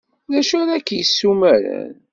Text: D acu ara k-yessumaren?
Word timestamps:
D 0.31 0.33
acu 0.39 0.55
ara 0.61 0.77
k-yessumaren? 0.87 1.93